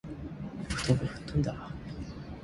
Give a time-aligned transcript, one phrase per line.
[0.67, 1.69] 布団が吹っ飛んだあ